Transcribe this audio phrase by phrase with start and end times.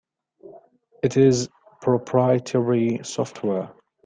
[1.03, 1.47] It is
[1.81, 3.69] proprietary software.